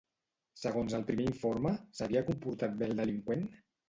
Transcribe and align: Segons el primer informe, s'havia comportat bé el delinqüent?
Segons 0.59 0.95
el 0.99 1.03
primer 1.09 1.27
informe, 1.31 1.73
s'havia 1.97 2.23
comportat 2.31 2.73
bé 2.81 2.89
el 2.89 2.97
delinqüent? 3.03 3.45